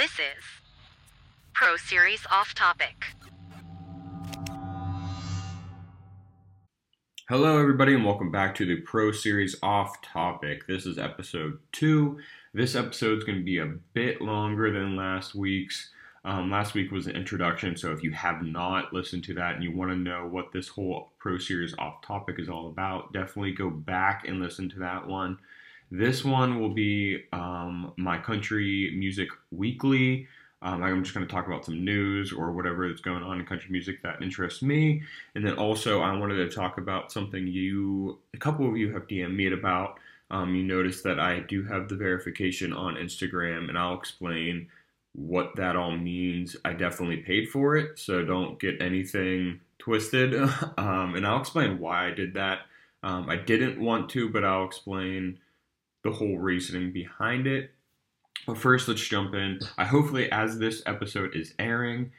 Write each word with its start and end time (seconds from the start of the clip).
This 0.00 0.12
is 0.12 0.44
Pro 1.52 1.76
Series 1.76 2.24
Off 2.32 2.54
Topic. 2.54 3.04
Hello, 7.28 7.58
everybody, 7.58 7.92
and 7.92 8.06
welcome 8.06 8.30
back 8.30 8.54
to 8.54 8.64
the 8.64 8.76
Pro 8.80 9.12
Series 9.12 9.56
Off 9.62 10.00
Topic. 10.00 10.66
This 10.66 10.86
is 10.86 10.96
episode 10.96 11.58
two. 11.72 12.18
This 12.54 12.74
episode 12.74 13.18
is 13.18 13.24
going 13.24 13.40
to 13.40 13.44
be 13.44 13.58
a 13.58 13.74
bit 13.92 14.22
longer 14.22 14.72
than 14.72 14.96
last 14.96 15.34
week's. 15.34 15.90
Um, 16.24 16.50
last 16.50 16.72
week 16.72 16.90
was 16.90 17.06
an 17.06 17.14
introduction, 17.14 17.76
so 17.76 17.92
if 17.92 18.02
you 18.02 18.12
have 18.12 18.42
not 18.42 18.94
listened 18.94 19.24
to 19.24 19.34
that 19.34 19.56
and 19.56 19.62
you 19.62 19.76
want 19.76 19.90
to 19.90 19.98
know 19.98 20.26
what 20.26 20.50
this 20.50 20.68
whole 20.68 21.12
Pro 21.18 21.36
Series 21.36 21.74
Off 21.78 22.00
Topic 22.00 22.36
is 22.38 22.48
all 22.48 22.68
about, 22.68 23.12
definitely 23.12 23.52
go 23.52 23.68
back 23.68 24.26
and 24.26 24.40
listen 24.40 24.70
to 24.70 24.78
that 24.78 25.06
one. 25.06 25.38
This 25.90 26.24
one 26.24 26.60
will 26.60 26.72
be 26.72 27.24
um, 27.32 27.92
my 27.96 28.18
country 28.18 28.94
music 28.96 29.28
weekly. 29.50 30.28
Um, 30.62 30.82
I'm 30.82 31.02
just 31.02 31.14
going 31.14 31.26
to 31.26 31.32
talk 31.32 31.46
about 31.46 31.64
some 31.64 31.84
news 31.84 32.32
or 32.32 32.52
whatever 32.52 32.86
that's 32.86 33.00
going 33.00 33.22
on 33.22 33.40
in 33.40 33.46
country 33.46 33.70
music 33.70 34.02
that 34.02 34.22
interests 34.22 34.62
me. 34.62 35.02
And 35.34 35.44
then 35.44 35.54
also, 35.54 36.00
I 36.00 36.16
wanted 36.16 36.36
to 36.36 36.54
talk 36.54 36.78
about 36.78 37.10
something 37.10 37.46
you, 37.46 38.18
a 38.34 38.36
couple 38.36 38.68
of 38.68 38.76
you 38.76 38.92
have 38.92 39.08
DM'd 39.08 39.34
me 39.34 39.52
about. 39.52 39.98
Um, 40.30 40.54
you 40.54 40.62
notice 40.62 41.02
that 41.02 41.18
I 41.18 41.40
do 41.40 41.64
have 41.64 41.88
the 41.88 41.96
verification 41.96 42.72
on 42.72 42.94
Instagram, 42.94 43.68
and 43.68 43.76
I'll 43.76 43.98
explain 43.98 44.68
what 45.14 45.56
that 45.56 45.76
all 45.76 45.96
means. 45.96 46.54
I 46.64 46.72
definitely 46.72 47.18
paid 47.18 47.48
for 47.48 47.76
it, 47.76 47.98
so 47.98 48.24
don't 48.24 48.60
get 48.60 48.80
anything 48.80 49.60
twisted. 49.78 50.34
um, 50.78 51.14
and 51.16 51.26
I'll 51.26 51.40
explain 51.40 51.78
why 51.78 52.06
I 52.06 52.10
did 52.10 52.34
that. 52.34 52.60
Um, 53.02 53.28
I 53.28 53.36
didn't 53.36 53.80
want 53.80 54.10
to, 54.10 54.28
but 54.28 54.44
I'll 54.44 54.66
explain 54.66 55.38
the 56.02 56.12
whole 56.12 56.38
reasoning 56.38 56.92
behind 56.92 57.46
it. 57.46 57.70
But 58.46 58.58
first, 58.58 58.88
let's 58.88 59.06
jump 59.06 59.34
in. 59.34 59.60
I 59.76 59.84
hopefully, 59.84 60.30
as 60.32 60.58
this 60.58 60.82
episode 60.86 61.36
is 61.36 61.54
airing, 61.58 62.12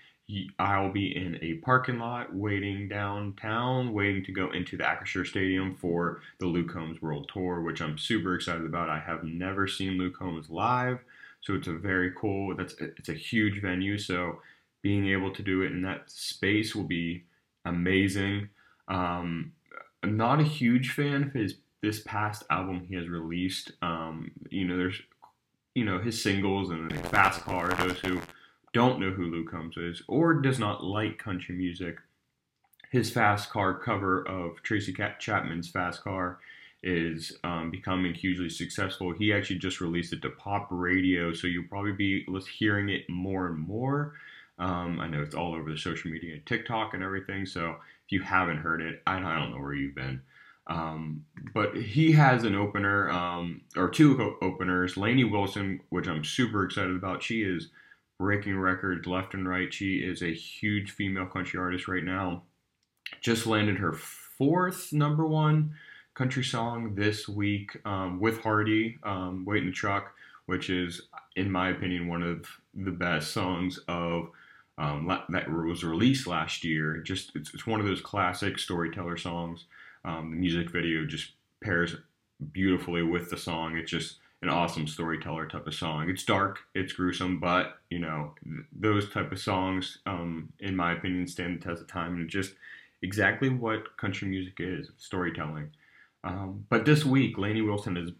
I'll 0.60 0.92
be 0.92 1.16
in 1.16 1.40
a 1.42 1.56
parking 1.56 2.00
lot 2.00 2.34
waiting 2.34 2.88
downtown, 2.88 3.94
waiting 3.94 4.24
to 4.26 4.32
go 4.32 4.52
into 4.52 4.78
the 4.78 4.84
Acrisure 4.84 5.26
Stadium 5.26 5.76
for 5.76 6.22
the 6.40 6.46
Luke 6.46 6.72
Combs 6.72 7.02
World 7.02 7.30
Tour, 7.34 7.62
which 7.62 7.82
I'm 7.82 7.98
super 7.98 8.36
excited 8.36 8.66
about. 8.66 8.90
I 8.90 9.00
have 9.00 9.24
never 9.24 9.68
seen 9.68 9.98
Luke 9.98 10.18
Combs 10.18 10.50
live, 10.50 11.00
so 11.42 11.56
it's 11.56 11.68
a 11.68 11.74
very 11.74 12.12
cool. 12.16 12.56
That's 12.56 12.76
it's 12.80 13.09
a 13.09 13.14
huge 13.14 13.62
venue, 13.62 13.98
so 13.98 14.42
being 14.82 15.08
able 15.09 15.32
to 15.34 15.44
do 15.44 15.64
it 15.64 15.72
in 15.72 15.82
that 15.82 16.09
space 16.09 16.76
will 16.76 16.84
be 16.84 17.26
amazing. 17.66 18.50
Um, 18.88 19.54
I'm 20.04 20.18
not 20.18 20.40
a 20.40 20.44
huge 20.44 20.92
fan 20.92 21.24
of 21.24 21.34
his 21.34 21.56
this 21.82 22.02
past 22.02 22.44
album 22.50 22.86
he 22.88 22.96
has 22.96 23.08
released. 23.08 23.72
Um, 23.82 24.32
you 24.50 24.66
know, 24.66 24.78
there's 24.78 25.02
you 25.76 25.86
know 25.86 26.00
his 26.00 26.22
singles 26.22 26.70
and 26.70 26.92
then 26.92 27.04
Fast 27.04 27.42
Car. 27.42 27.74
Those 27.76 28.00
who 28.00 28.22
don't 28.74 29.00
know 29.00 29.12
who 29.12 29.26
Luke 29.26 29.52
Combs 29.52 29.78
is 29.78 30.02
or 30.08 30.34
does 30.36 30.59
not 30.59 30.84
like 30.84 31.18
country 31.18 31.56
music, 31.56 31.98
his 32.92 33.09
Fast 33.09 33.50
Car 33.50 33.74
cover 33.74 34.28
of 34.28 34.62
Tracy 34.64 34.96
Chapman's 35.20 35.70
Fast 35.70 36.04
Car 36.04 36.40
is 36.84 37.38
um, 37.44 37.70
becoming 37.70 38.14
hugely 38.14 38.50
successful. 38.50 39.14
He 39.14 39.32
actually 39.32 39.59
just 39.59 39.82
released 39.82 40.14
it 40.14 40.22
to 40.24 40.30
pop 40.32 40.68
radio, 40.72 41.32
so 41.34 41.48
you'll 41.48 41.68
probably 41.70 41.92
be 41.92 42.26
hearing 42.48 42.90
it 42.90 43.09
more 43.09 43.48
and 43.48 43.58
more. 43.58 44.14
Um, 44.58 45.00
I 45.00 45.08
know 45.08 45.22
it's 45.22 45.36
all 45.36 45.54
over 45.56 45.72
the 45.72 45.78
social 45.78 46.12
media 46.12 46.40
TikTok 46.46 46.94
and 46.94 47.04
everything. 47.04 47.46
So 47.46 47.76
if 48.06 48.12
you 48.12 48.22
haven't 48.22 48.58
heard 48.58 48.82
it, 48.82 49.02
I 49.08 49.20
don't 49.20 49.52
know 49.52 49.62
where 49.62 49.74
you've 49.74 49.96
been. 49.96 50.22
Um, 50.72 51.26
but 51.54 51.76
he 51.76 52.14
has 52.14 52.46
an 52.46 52.56
opener 52.56 53.10
um, 53.10 53.62
or 53.76 53.90
two 53.90 54.38
openers. 54.42 54.96
Lainey 54.96 55.26
Wilson, 55.26 55.82
which 55.90 56.08
I'm 56.08 56.24
super 56.24 56.64
excited 56.64 56.96
about. 56.96 57.22
She 57.22 57.42
is 57.42 57.68
breaking 58.18 58.58
records 58.58 59.06
left 59.06 59.34
and 59.34 59.48
right. 59.48 59.74
She 59.74 59.98
is 59.98 60.22
a 60.22 60.34
huge 60.34 60.92
female 60.92 61.26
country 61.26 61.60
artist 61.60 61.90
right 61.90 62.04
now. 62.04 62.44
Just 63.20 63.46
landed 63.46 63.80
her 63.80 63.92
fourth 63.92 64.94
number 64.94 65.28
one 65.28 65.72
country 66.14 66.44
song 66.44 66.96
this 66.96 67.28
week 67.28 67.78
um, 67.84 68.22
with 68.22 68.42
Hardy, 68.42 68.98
um, 69.04 69.44
"Wait 69.44 69.64
in 69.64 69.66
the 69.66 69.74
Truck," 69.74 70.14
which 70.46 70.70
is, 70.70 71.02
in 71.36 71.52
my 71.52 71.70
opinion, 71.70 72.08
one 72.08 72.24
of 72.24 72.46
the 72.74 72.92
best 72.92 73.34
songs 73.34 73.78
of 73.90 74.30
um, 74.78 75.12
that 75.30 75.52
was 75.52 75.84
released 75.84 76.28
last 76.28 76.64
year. 76.64 77.00
Just 77.00 77.36
it's, 77.36 77.54
it's 77.54 77.68
one 77.68 77.81
of 77.81 77.86
those 77.86 78.00
classic 78.00 78.58
storyteller 78.58 79.18
songs. 79.18 79.66
Um, 80.03 80.31
the 80.31 80.38
music 80.38 80.72
video 80.72 81.06
just 81.06 81.31
pairs 81.63 81.95
beautifully 82.51 83.03
with 83.03 83.29
the 83.29 83.38
song. 83.38 83.78
It's 83.78 83.91
just 83.91 84.17
an 84.41 84.50
awesome 84.50 84.88
storyteller 84.88 85.47
type 85.47 85.67
of 85.67 85.73
song. 85.73 86.09
It's 86.09 86.23
dark, 86.23 86.59
it's 86.73 86.94
gruesome, 86.94 87.39
but 87.39 87.78
you 87.89 88.00
know 88.00 88.34
th- 88.44 88.66
those 88.72 89.09
type 89.09 89.31
of 89.31 89.39
songs, 89.39 90.00
um, 90.06 90.51
in 90.59 90.75
my 90.75 90.94
opinion, 90.94 91.28
stand 91.28 91.59
the 91.59 91.63
test 91.63 91.81
of 91.81 91.88
time 91.88 92.16
and 92.16 92.29
just 92.29 92.53
exactly 93.01 93.50
what 93.50 93.97
country 93.97 94.28
music 94.28 94.56
is 94.59 94.89
storytelling. 94.97 95.72
Um, 96.23 96.66
but 96.69 96.85
this 96.85 97.06
week, 97.06 97.38
Lainey 97.38 97.62
Wilson 97.62 97.95
has 97.95 98.12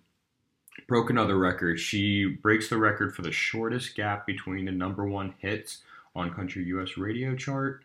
broken 0.88 1.18
another 1.18 1.38
record. 1.38 1.80
She 1.80 2.26
breaks 2.26 2.70
the 2.70 2.78
record 2.78 3.16
for 3.16 3.22
the 3.22 3.32
shortest 3.32 3.96
gap 3.96 4.26
between 4.26 4.66
the 4.66 4.72
number 4.72 5.06
one 5.06 5.34
hits 5.40 5.80
on 6.16 6.34
country 6.34 6.64
U.S. 6.66 6.98
radio 6.98 7.36
chart, 7.36 7.84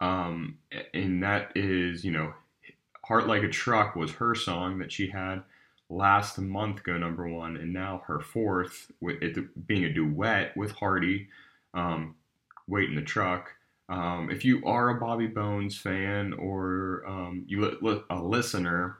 um, 0.00 0.58
and 0.92 1.22
that 1.22 1.52
is 1.54 2.04
you 2.04 2.10
know 2.10 2.34
Heart 3.08 3.26
Like 3.26 3.42
a 3.42 3.48
Truck 3.48 3.96
was 3.96 4.12
her 4.12 4.34
song 4.34 4.78
that 4.78 4.92
she 4.92 5.08
had 5.08 5.42
last 5.88 6.38
month 6.38 6.82
go 6.84 6.98
number 6.98 7.26
one, 7.26 7.56
and 7.56 7.72
now 7.72 8.02
her 8.06 8.20
fourth, 8.20 8.92
with 9.00 9.22
it 9.22 9.66
being 9.66 9.86
a 9.86 9.92
duet 9.92 10.54
with 10.58 10.72
Hardy, 10.72 11.28
um, 11.72 12.16
Wait 12.66 12.90
in 12.90 12.94
the 12.94 13.02
Truck. 13.02 13.50
Um, 13.88 14.28
if 14.30 14.44
you 14.44 14.62
are 14.66 14.90
a 14.90 15.00
Bobby 15.00 15.26
Bones 15.26 15.78
fan 15.78 16.34
or 16.34 17.02
um, 17.08 17.44
you 17.46 17.64
li- 17.64 17.78
li- 17.80 18.02
a 18.10 18.22
listener, 18.22 18.98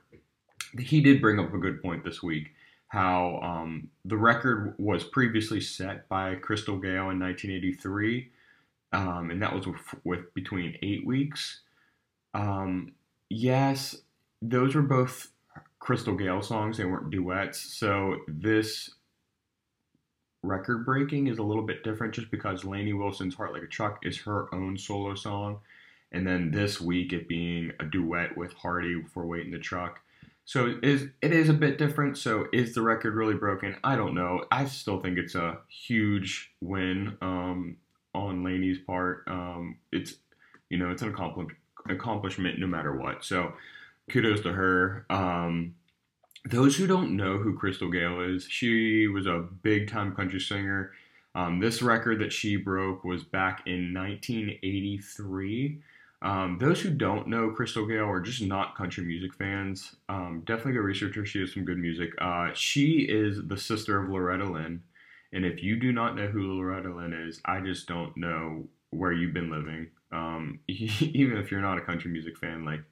he 0.79 1.03
did 1.03 1.21
bring 1.21 1.39
up 1.39 1.53
a 1.53 1.59
good 1.59 1.83
point 1.83 2.03
this 2.03 2.23
week. 2.23 2.55
How 2.89 3.39
um, 3.43 3.91
the 4.07 4.17
record 4.17 4.75
was 4.79 5.05
previously 5.05 5.61
set 5.61 6.09
by 6.09 6.37
Crystal 6.37 6.79
Gayle 6.79 7.11
in 7.11 7.21
1983, 7.21 8.31
um, 8.95 9.31
and 9.31 9.43
that 9.43 9.55
was 9.55 9.67
with, 9.67 9.77
with 10.05 10.33
between 10.33 10.79
eight 10.81 11.07
weeks. 11.07 11.61
Um, 12.33 12.93
yes, 13.31 13.97
those 14.43 14.75
were 14.75 14.83
both 14.83 15.33
Crystal 15.79 16.15
Gayle 16.15 16.43
songs. 16.43 16.77
They 16.77 16.85
weren't 16.85 17.11
duets. 17.11 17.59
So 17.59 18.19
this 18.29 18.91
record 20.43 20.85
breaking 20.85 21.27
is 21.27 21.39
a 21.39 21.43
little 21.43 21.65
bit 21.65 21.83
different 21.83 22.15
just 22.15 22.31
because 22.31 22.65
Lainey 22.65 22.93
Wilson's 22.93 23.35
Heart 23.35 23.53
Like 23.53 23.63
a 23.63 23.67
Truck 23.67 24.05
is 24.05 24.19
her 24.19 24.53
own 24.55 24.77
solo 24.79 25.15
song. 25.15 25.61
And 26.13 26.27
then 26.27 26.51
this 26.51 26.81
week 26.81 27.13
it 27.13 27.29
being 27.29 27.73
a 27.81 27.85
duet 27.85 28.37
with 28.37 28.53
Hardy 28.55 29.03
for 29.13 29.27
Wait 29.27 29.45
in 29.45 29.51
the 29.53 29.59
Truck. 29.59 30.01
So 30.45 30.67
it 30.67 30.83
is, 30.83 31.09
it 31.21 31.33
is 31.33 31.51
a 31.51 31.55
bit 31.55 31.77
different. 31.77 32.17
So 32.17 32.47
is 32.53 32.75
the 32.75 32.81
record 32.81 33.15
really 33.15 33.35
broken? 33.35 33.77
I 33.85 33.97
don't 33.97 34.15
know. 34.15 34.45
I 34.51 34.65
still 34.65 35.01
think 35.01 35.19
it's 35.19 35.35
a 35.35 35.59
huge 35.69 36.51
win 36.63 37.19
um, 37.21 37.77
on 38.15 38.43
Lainey's 38.43 38.79
part. 38.79 39.25
Um, 39.27 39.77
it's, 39.93 40.15
you 40.71 40.79
know, 40.79 40.91
it's 40.91 41.03
an 41.03 41.09
accomplishment 41.91 42.59
no 42.59 42.67
matter 42.67 42.97
what. 42.97 43.25
So 43.25 43.53
kudos 44.11 44.41
to 44.43 44.53
her. 44.53 45.07
Um, 45.11 45.75
those 46.45 46.77
who 46.77 46.87
don't 46.87 47.17
know 47.17 47.39
who 47.39 47.59
Crystal 47.59 47.91
Gayle 47.91 48.21
is, 48.21 48.47
she 48.49 49.07
was 49.09 49.27
a 49.27 49.47
big 49.63 49.91
time 49.91 50.15
country 50.15 50.41
singer. 50.41 50.93
Um, 51.35 51.61
this 51.61 51.83
record 51.83 52.21
that 52.21 52.33
she 52.33 52.57
broke 52.57 53.05
was 53.05 53.23
back 53.23 53.63
in 53.67 53.93
1983. 53.93 55.81
Um, 56.21 56.59
those 56.61 56.81
who 56.81 56.91
don't 56.91 57.29
know 57.29 57.51
Crystal 57.51 57.87
Gayle 57.87 58.07
or 58.07 58.21
just 58.21 58.43
not 58.43 58.77
country 58.77 59.05
music 59.05 59.35
fans, 59.35 59.95
um, 60.09 60.43
definitely 60.47 60.73
go 60.73 60.81
research 60.81 61.15
her. 61.15 61.25
She 61.25 61.41
has 61.41 61.53
some 61.53 61.65
good 61.65 61.79
music. 61.79 62.11
Uh, 62.21 62.51
she 62.55 63.07
is 63.09 63.47
the 63.47 63.57
sister 63.57 64.03
of 64.03 64.11
Loretta 64.11 64.45
Lynn. 64.45 64.83
And 65.33 65.45
if 65.45 65.63
you 65.63 65.77
do 65.77 65.93
not 65.93 66.17
know 66.17 66.27
who 66.27 66.55
Loretta 66.55 66.93
Lynn 66.93 67.13
is, 67.13 67.41
I 67.45 67.61
just 67.61 67.87
don't 67.87 68.17
know 68.17 68.67
where 68.91 69.13
you've 69.13 69.35
been 69.35 69.51
living. 69.51 69.89
Um, 70.13 70.61
even 70.69 71.39
if 71.39 71.51
you're 71.51 71.61
not 71.61 71.79
a 71.79 71.83
country 71.83 72.11
music 72.11 72.39
fan, 72.39 72.65
like, 72.65 72.83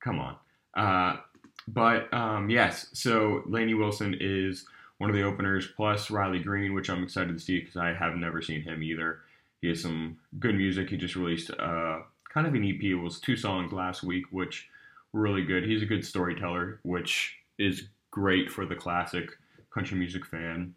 come 0.00 0.18
on. 0.18 0.36
Uh, 0.76 1.20
but 1.68 2.12
um, 2.12 2.50
yes, 2.50 2.88
so 2.92 3.42
Lainey 3.46 3.74
Wilson 3.74 4.16
is 4.20 4.66
one 4.98 5.10
of 5.10 5.16
the 5.16 5.22
openers, 5.22 5.68
plus 5.76 6.10
Riley 6.10 6.38
Green, 6.38 6.74
which 6.74 6.88
I'm 6.88 7.02
excited 7.02 7.36
to 7.36 7.44
see 7.44 7.60
because 7.60 7.76
I 7.76 7.92
have 7.92 8.16
never 8.16 8.40
seen 8.40 8.62
him 8.62 8.82
either. 8.82 9.20
He 9.60 9.68
has 9.68 9.82
some 9.82 10.18
good 10.38 10.54
music. 10.54 10.90
He 10.90 10.96
just 10.96 11.16
released 11.16 11.50
uh, 11.50 12.00
kind 12.32 12.46
of 12.46 12.54
an 12.54 12.64
EP. 12.64 12.82
It 12.82 12.94
was 12.94 13.20
two 13.20 13.36
songs 13.36 13.72
last 13.72 14.02
week, 14.02 14.24
which 14.30 14.68
were 15.12 15.22
really 15.22 15.44
good. 15.44 15.64
He's 15.64 15.82
a 15.82 15.86
good 15.86 16.04
storyteller, 16.04 16.80
which 16.82 17.36
is 17.58 17.88
great 18.10 18.50
for 18.50 18.64
the 18.64 18.74
classic 18.74 19.30
country 19.70 19.98
music 19.98 20.24
fan. 20.24 20.74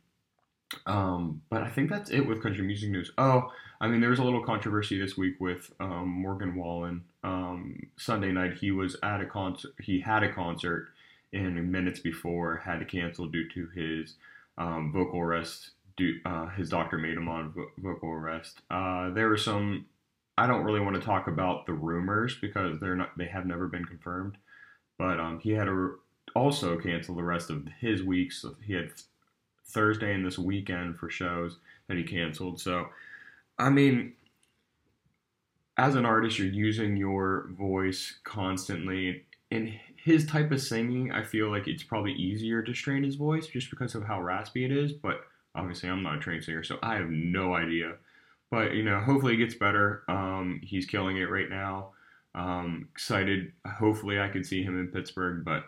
Um, 0.85 1.41
but 1.49 1.63
I 1.63 1.69
think 1.69 1.89
that's 1.89 2.09
it 2.09 2.21
with 2.21 2.43
country 2.43 2.63
music 2.63 2.89
news. 2.89 3.11
Oh, 3.17 3.51
I 3.81 3.87
mean, 3.87 4.01
there 4.01 4.09
was 4.09 4.19
a 4.19 4.23
little 4.23 4.43
controversy 4.43 4.99
this 4.99 5.17
week 5.17 5.35
with 5.39 5.71
um, 5.79 6.07
Morgan 6.07 6.55
Wallen. 6.55 7.03
Um, 7.23 7.87
Sunday 7.97 8.31
night, 8.31 8.55
he 8.55 8.71
was 8.71 8.95
at 9.01 9.21
a 9.21 9.25
concert. 9.25 9.71
He 9.79 9.99
had 9.99 10.23
a 10.23 10.33
concert, 10.33 10.89
and 11.33 11.71
minutes 11.71 11.99
before 11.99 12.57
had 12.57 12.79
to 12.79 12.85
cancel 12.85 13.27
due 13.27 13.47
to 13.49 13.67
his 13.75 14.15
um, 14.57 14.91
vocal 14.91 15.19
arrest 15.21 15.71
do, 15.99 16.19
uh, 16.25 16.47
his 16.49 16.69
doctor 16.69 16.97
made 16.97 17.15
him 17.15 17.27
on 17.27 17.51
vo- 17.51 17.71
vocal 17.77 18.09
arrest. 18.09 18.61
Uh, 18.71 19.11
there 19.11 19.29
were 19.29 19.37
some. 19.37 19.85
I 20.37 20.47
don't 20.47 20.63
really 20.63 20.79
want 20.79 20.95
to 20.95 21.01
talk 21.01 21.27
about 21.27 21.65
the 21.65 21.73
rumors 21.73 22.35
because 22.41 22.79
they're 22.79 22.95
not. 22.95 23.15
They 23.17 23.25
have 23.27 23.45
never 23.45 23.67
been 23.67 23.85
confirmed. 23.85 24.37
But 24.97 25.19
um, 25.19 25.39
he 25.39 25.51
had 25.51 25.65
to 25.65 25.99
also 26.35 26.77
cancel 26.77 27.15
the 27.15 27.23
rest 27.23 27.49
of 27.49 27.67
his 27.79 28.01
weeks. 28.01 28.43
He 28.65 28.73
had 28.73 28.91
Thursday 29.69 30.13
and 30.13 30.25
this 30.25 30.37
weekend 30.37 30.97
for 30.97 31.09
shows 31.09 31.57
that 31.87 31.97
he 31.97 32.03
canceled. 32.03 32.59
So, 32.59 32.89
I 33.57 33.69
mean, 33.69 34.13
as 35.77 35.95
an 35.95 36.05
artist, 36.05 36.37
you're 36.37 36.47
using 36.47 36.97
your 36.97 37.49
voice 37.57 38.19
constantly. 38.23 39.23
In 39.51 39.79
his 39.95 40.25
type 40.25 40.51
of 40.51 40.61
singing, 40.61 41.11
I 41.11 41.23
feel 41.23 41.49
like 41.49 41.67
it's 41.67 41.83
probably 41.83 42.13
easier 42.13 42.61
to 42.61 42.73
strain 42.73 43.03
his 43.03 43.15
voice 43.15 43.47
just 43.47 43.69
because 43.69 43.95
of 43.95 44.03
how 44.03 44.21
raspy 44.21 44.65
it 44.65 44.71
is. 44.71 44.91
But 44.91 45.21
obviously, 45.55 45.89
I'm 45.89 46.03
not 46.03 46.17
a 46.17 46.19
trained 46.19 46.43
singer, 46.43 46.63
so 46.63 46.77
I 46.83 46.95
have 46.95 47.09
no 47.09 47.55
idea. 47.55 47.93
But 48.51 48.73
you 48.73 48.83
know, 48.83 48.99
hopefully, 48.99 49.33
it 49.35 49.37
gets 49.37 49.55
better. 49.55 50.03
Um, 50.07 50.61
he's 50.63 50.85
killing 50.85 51.17
it 51.17 51.29
right 51.29 51.49
now. 51.49 51.91
Um, 52.35 52.89
excited. 52.91 53.53
Hopefully, 53.65 54.19
I 54.19 54.27
can 54.29 54.43
see 54.43 54.61
him 54.63 54.79
in 54.79 54.87
Pittsburgh, 54.87 55.43
but 55.45 55.65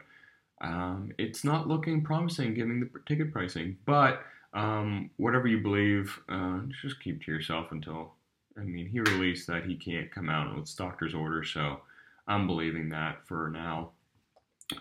um, 0.62 1.12
it's 1.18 1.44
not 1.44 1.68
looking 1.68 2.04
promising 2.04 2.54
given 2.54 2.80
the 2.80 3.00
ticket 3.08 3.34
pricing. 3.34 3.78
But 3.86 4.22
um, 4.54 5.10
whatever 5.18 5.48
you 5.48 5.60
believe, 5.62 6.19
uh, 6.30 6.60
just 6.81 7.02
keep 7.02 7.24
to 7.24 7.31
yourself 7.31 7.72
until. 7.72 8.13
I 8.58 8.63
mean, 8.63 8.90
he 8.90 9.00
released 9.00 9.48
that 9.48 9.63
he 9.63 9.78
can't 9.78 10.12
come 10.12 10.30
out 10.30 10.54
with 10.54 10.75
doctor's 10.75 11.16
order, 11.16 11.42
so 11.42 11.80
I'm 12.28 12.48
believing 12.48 12.90
that 12.90 13.25
for 13.25 13.50
now. 13.50 13.92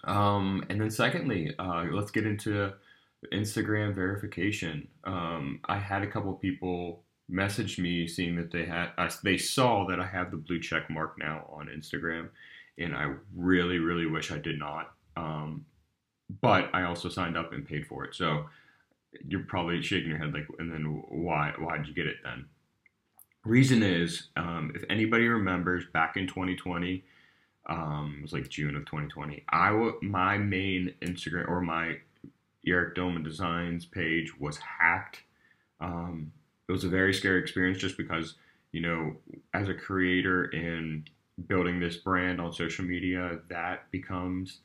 Um, 0.05 0.65
and 0.69 0.81
then, 0.81 0.91
secondly, 0.91 1.55
uh, 1.57 1.85
let's 1.93 2.11
get 2.11 2.27
into 2.27 2.73
Instagram 3.33 3.95
verification. 3.95 4.89
Um, 5.05 5.61
I 5.67 5.79
had 5.79 6.03
a 6.03 6.11
couple 6.11 6.33
of 6.33 6.41
people 6.41 7.05
message 7.29 7.79
me 7.79 8.09
seeing 8.09 8.35
that 8.37 8.51
they 8.51 8.65
had 8.65 8.89
they 9.23 9.39
saw 9.39 9.87
that 9.87 10.01
I 10.01 10.07
have 10.07 10.33
the 10.33 10.37
blue 10.37 10.61
check 10.61 10.91
mark 10.91 11.17
now 11.19 11.49
on 11.53 11.69
Instagram, 11.69 12.31
and 12.77 12.95
I 12.97 13.15
really, 13.35 13.79
really 13.79 14.07
wish 14.07 14.33
I 14.33 14.39
did 14.39 14.59
not. 14.59 14.93
Um, 15.17 15.65
but 16.41 16.71
I 16.75 16.83
also 16.83 17.09
signed 17.09 17.37
up 17.37 17.53
and 17.53 17.67
paid 17.67 17.87
for 17.87 18.05
it. 18.05 18.15
So 18.15 18.47
you're 19.27 19.45
probably 19.45 19.83
shaking 19.83 20.11
your 20.11 20.19
head 20.19 20.33
like, 20.33 20.47
and 20.59 20.73
then 20.73 21.03
why? 21.09 21.53
Why 21.59 21.79
did 21.79 21.89
you 21.89 21.95
get 21.95 22.07
it 22.07 22.17
then? 22.23 22.47
Reason 23.45 23.83
is, 23.83 24.29
um, 24.37 24.73
if 24.75 24.85
anybody 24.91 25.27
remembers, 25.27 25.85
back 25.93 26.17
in 26.17 26.27
2020, 26.27 27.03
um, 27.69 28.17
it 28.19 28.23
was 28.23 28.33
like 28.33 28.49
June 28.49 28.77
of 28.77 28.85
2020. 28.87 29.45
I 29.51 29.93
my 30.03 30.37
main 30.39 30.95
Instagram 31.03 31.49
or 31.49 31.61
my 31.61 31.97
Eric 32.67 32.95
Doman 32.95 33.23
Designs 33.23 33.87
page 33.87 34.39
was 34.39 34.59
hacked. 34.59 35.23
Um, 35.81 36.33
it 36.69 36.73
was 36.73 36.85
a 36.85 36.89
very 36.89 37.15
scary 37.15 37.41
experience 37.41 37.79
just 37.79 37.97
because 37.97 38.35
you 38.73 38.81
know, 38.81 39.17
as 39.55 39.69
a 39.69 39.75
creator 39.75 40.45
in 40.47 41.05
building 41.47 41.81
this 41.81 41.97
brand 41.97 42.41
on 42.41 42.53
social 42.53 42.85
media, 42.85 43.41
that 43.49 43.91
becomes 43.91 44.61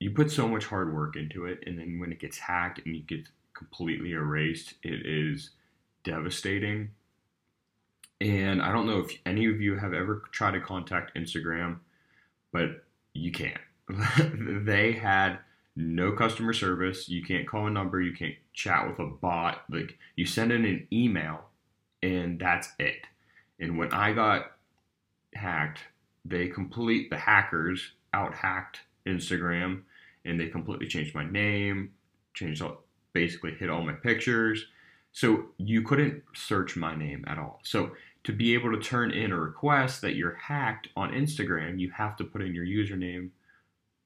you 0.00 0.10
put 0.10 0.30
so 0.30 0.46
much 0.46 0.64
hard 0.66 0.94
work 0.94 1.16
into 1.16 1.46
it, 1.46 1.62
and 1.66 1.78
then 1.78 1.98
when 1.98 2.12
it 2.12 2.20
gets 2.20 2.38
hacked 2.38 2.80
and 2.84 2.94
you 2.94 3.02
get 3.02 3.28
completely 3.54 4.12
erased, 4.12 4.74
it 4.82 5.04
is 5.04 5.50
devastating. 6.04 6.90
And 8.20 8.62
I 8.62 8.72
don't 8.72 8.86
know 8.86 9.00
if 9.00 9.12
any 9.26 9.46
of 9.46 9.60
you 9.60 9.76
have 9.76 9.92
ever 9.92 10.22
tried 10.32 10.52
to 10.52 10.60
contact 10.60 11.16
Instagram, 11.16 11.78
but 12.52 12.84
you 13.12 13.32
can't. 13.32 13.60
they 14.64 14.92
had 14.92 15.38
no 15.74 16.12
customer 16.12 16.52
service. 16.52 17.08
You 17.08 17.24
can't 17.24 17.46
call 17.46 17.66
a 17.66 17.70
number. 17.70 18.00
You 18.00 18.12
can't 18.12 18.34
chat 18.52 18.88
with 18.88 18.98
a 18.98 19.06
bot. 19.06 19.62
Like 19.70 19.96
you 20.16 20.26
send 20.26 20.52
in 20.52 20.64
an 20.64 20.86
email, 20.92 21.40
and 22.02 22.38
that's 22.38 22.68
it. 22.78 23.06
And 23.60 23.78
when 23.78 23.92
I 23.92 24.12
got 24.12 24.52
hacked, 25.34 25.80
they 26.24 26.48
complete 26.48 27.10
the 27.10 27.18
hackers 27.18 27.92
out 28.12 28.34
hacked 28.34 28.80
Instagram 29.06 29.82
and 30.24 30.38
they 30.38 30.46
completely 30.48 30.86
changed 30.86 31.14
my 31.14 31.28
name, 31.28 31.92
changed 32.34 32.62
all, 32.62 32.82
basically 33.12 33.54
hid 33.54 33.70
all 33.70 33.82
my 33.82 33.92
pictures. 33.92 34.66
So 35.12 35.46
you 35.56 35.82
couldn't 35.82 36.22
search 36.34 36.76
my 36.76 36.94
name 36.94 37.24
at 37.26 37.38
all. 37.38 37.60
So 37.64 37.92
to 38.24 38.32
be 38.32 38.54
able 38.54 38.70
to 38.72 38.80
turn 38.80 39.10
in 39.10 39.32
a 39.32 39.40
request 39.40 40.02
that 40.02 40.14
you're 40.14 40.34
hacked 40.34 40.88
on 40.96 41.12
Instagram, 41.12 41.80
you 41.80 41.90
have 41.90 42.16
to 42.18 42.24
put 42.24 42.42
in 42.42 42.54
your 42.54 42.66
username 42.66 43.30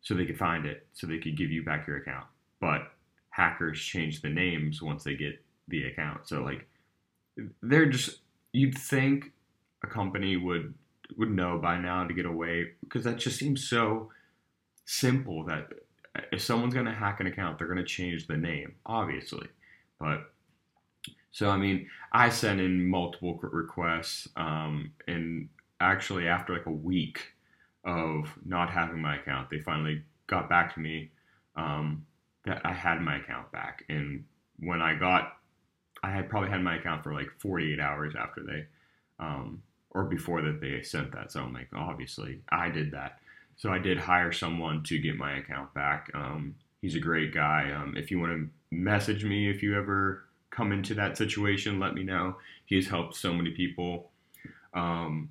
so 0.01 0.15
they 0.15 0.27
could 0.27 0.39
find 0.39 0.67
it, 0.67 0.87
so 0.93 1.07
they 1.07 1.19
could 1.19 1.37
give 1.37 1.51
you 1.51 1.65
back 1.65 1.87
your 1.87 1.97
account. 1.97 2.27
But 2.61 2.93
hackers 3.31 3.81
change 3.81 4.21
the 4.21 4.29
names 4.29 4.83
once 4.83 5.05
they 5.05 5.15
get 5.15 5.43
the 5.69 5.87
account. 5.87 6.29
So 6.29 6.43
like 6.43 6.69
they're 7.63 7.87
just 7.87 8.21
you'd 8.53 8.77
think 8.77 9.33
a 9.83 9.87
company 9.87 10.37
would 10.37 10.75
would 11.17 11.31
know 11.31 11.59
by 11.59 11.79
now 11.79 12.07
to 12.07 12.15
get 12.15 12.27
away 12.27 12.69
because 12.81 13.05
that 13.05 13.19
just 13.19 13.39
seems 13.39 13.69
so 13.69 14.11
simple 14.85 15.45
that 15.45 15.69
if 16.31 16.43
someone's 16.43 16.75
going 16.75 16.87
to 16.87 16.93
hack 16.93 17.21
an 17.21 17.27
account, 17.27 17.59
they're 17.59 17.67
going 17.67 17.79
to 17.79 17.85
change 17.85 18.27
the 18.27 18.37
name, 18.37 18.75
obviously. 18.85 19.49
But 19.99 20.33
so, 21.31 21.49
I 21.49 21.57
mean, 21.57 21.89
I 22.13 22.29
sent 22.29 22.61
in 22.61 22.87
multiple 22.87 23.39
requests, 23.43 24.29
um, 24.37 24.93
and 25.09 25.49
actually, 25.81 26.29
after 26.29 26.53
like 26.53 26.67
a 26.67 26.71
week 26.71 27.21
of 27.85 28.29
not 28.45 28.71
having 28.71 29.01
my 29.01 29.17
account, 29.17 29.49
they 29.51 29.61
finally 29.61 30.03
got 30.27 30.49
back 30.49 30.75
to 30.75 30.81
me 30.81 31.11
um, 31.57 32.07
that 32.45 32.61
I 32.65 32.73
had 32.73 33.01
my 33.01 33.17
account 33.17 33.51
back. 33.51 33.85
And 33.89 34.25
when 34.59 34.83
I 34.83 34.95
got, 34.95 35.37
I 36.03 36.11
had 36.11 36.29
probably 36.29 36.51
had 36.51 36.63
my 36.63 36.77
account 36.77 37.03
for 37.03 37.15
like 37.15 37.29
48 37.39 37.81
hours 37.81 38.15
after 38.19 38.43
they, 38.43 38.67
um, 39.19 39.63
or 39.91 40.05
before 40.05 40.43
that 40.43 40.61
they 40.61 40.83
sent 40.83 41.13
that. 41.13 41.33
So 41.33 41.41
I'm 41.43 41.53
like, 41.53 41.69
obviously, 41.75 42.41
I 42.51 42.69
did 42.69 42.91
that. 42.93 43.19
So 43.63 43.73
I 43.73 43.79
did 43.79 43.97
hire 43.97 44.33
someone 44.33 44.83
to 44.89 44.99
get 44.99 45.17
my 45.17 45.37
account 45.37 45.73
back. 45.73 46.11
Um, 46.15 46.57
he's 46.81 46.97
a 46.97 46.99
great 46.99 47.33
guy. 47.33 47.71
Um, 47.71 47.95
if 47.97 48.11
you 48.11 48.19
want 48.19 48.33
to 48.33 48.49
message 48.77 49.25
me, 49.25 49.49
if 49.49 49.63
you 49.63 49.79
ever 49.79 50.25
come 50.51 50.73
into 50.73 50.95
that 50.95 51.17
situation, 51.17 51.79
let 51.79 51.95
me 51.95 52.03
know. 52.03 52.39
He 52.67 52.75
has 52.75 52.89
helped 52.89 53.15
so 53.15 53.33
many 53.33 53.53
people 53.53 54.11
um, 54.75 55.31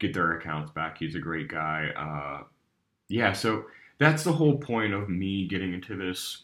get 0.00 0.12
their 0.12 0.32
accounts 0.32 0.72
back. 0.72 0.98
He's 0.98 1.14
a 1.14 1.20
great 1.20 1.46
guy. 1.46 1.90
Uh, 1.96 2.46
yeah, 3.06 3.32
so 3.32 3.66
that's 3.98 4.24
the 4.24 4.32
whole 4.32 4.58
point 4.58 4.92
of 4.92 5.08
me 5.08 5.46
getting 5.46 5.72
into 5.72 5.96
this 5.96 6.42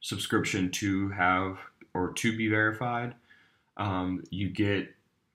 subscription 0.00 0.72
to 0.72 1.10
have 1.10 1.56
or 1.94 2.12
to 2.14 2.36
be 2.36 2.48
verified. 2.48 3.14
Um, 3.76 4.24
you 4.30 4.48
get 4.48 4.92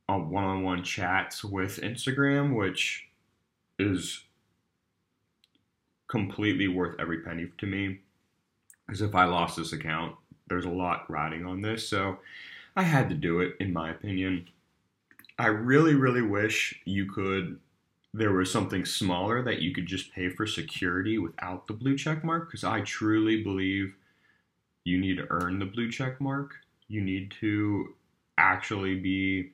a 0.10 0.20
one-on-one 0.20 0.84
chats 0.84 1.46
with 1.46 1.80
Instagram, 1.80 2.58
which 2.58 3.08
is 3.78 4.26
completely 6.10 6.68
worth 6.68 7.00
every 7.00 7.20
penny 7.20 7.48
to 7.60 7.66
me. 7.66 8.00
Because 8.86 9.02
if 9.02 9.16
I 9.16 9.26
lost 9.26 9.56
this 9.56 9.72
account, 9.72 10.16
there's 10.48 10.66
a 10.66 10.70
lot 10.70 11.10
riding 11.10 11.46
on 11.46 11.62
this. 11.62 11.88
So 11.88 12.18
I 12.76 12.84
had 12.84 13.08
to 13.10 13.16
do 13.16 13.40
it, 13.40 13.56
in 13.60 13.72
my 13.72 13.92
opinion. 13.92 14.50
I 15.38 15.48
really, 15.48 15.94
really 15.94 16.24
wish 16.24 16.82
you 16.86 17.10
could. 17.10 17.60
There 18.14 18.34
was 18.34 18.52
something 18.52 18.84
smaller 18.86 19.44
that 19.44 19.62
you 19.62 19.74
could 19.74 19.86
just 19.86 20.12
pay 20.14 20.30
for 20.30 20.48
security 20.48 21.20
without 21.20 21.68
the 21.68 21.74
blue 21.74 21.96
check 21.96 22.24
mark. 22.24 22.48
Because 22.48 22.64
I 22.64 22.82
truly 22.82 23.44
believe 23.44 23.96
you 24.84 25.00
need 25.00 25.18
to 25.18 25.28
earn 25.30 25.60
the 25.60 25.66
blue 25.66 25.92
check 25.92 26.20
mark. 26.20 26.56
You 26.88 27.02
need 27.02 27.32
to 27.40 27.94
actually 28.38 28.96
be. 28.96 29.52